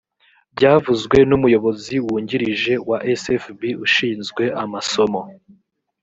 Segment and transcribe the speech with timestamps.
[0.55, 5.21] byavuzwe n umuyobozi wungirije wa sfb ushinzwe amasomo